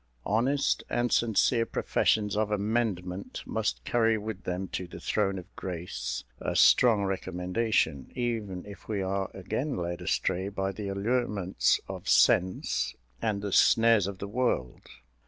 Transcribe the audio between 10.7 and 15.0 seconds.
the allurements of sense and the snares of the world.